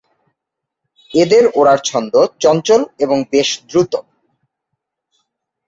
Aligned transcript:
এদের 1.11 1.43
ওড়ার 1.55 1.79
ছন্দ 1.83 2.13
চঞ্চল 2.41 2.81
এবং 3.03 3.17
বেশ 3.31 3.49
দ্রুত। 3.69 3.93